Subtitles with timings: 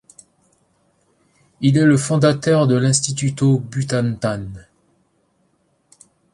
[1.61, 4.47] Il est le fondateur de l’Instituto Butantan.